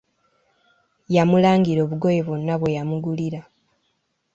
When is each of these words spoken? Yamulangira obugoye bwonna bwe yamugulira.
Yamulangira 1.15 1.79
obugoye 1.85 2.19
bwonna 2.27 2.53
bwe 2.59 2.75
yamugulira. 2.77 3.39